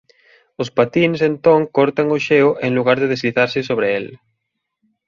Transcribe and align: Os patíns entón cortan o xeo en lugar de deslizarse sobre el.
Os 0.61 0.69
patíns 0.77 1.19
entón 1.29 1.59
cortan 1.77 2.07
o 2.15 2.17
xeo 2.27 2.49
en 2.65 2.71
lugar 2.77 2.97
de 2.99 3.11
deslizarse 3.13 3.59
sobre 3.69 3.87
el. 3.97 4.05